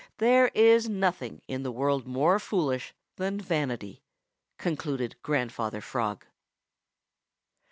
There 0.17 0.47
is 0.55 0.89
nothing 0.89 1.43
in 1.47 1.61
the 1.61 1.71
world 1.71 2.07
more 2.07 2.39
foolish 2.39 2.95
than 3.17 3.39
vanity," 3.39 4.01
concluded 4.57 5.15
Grandfather 5.21 5.79
Frog. 5.79 6.25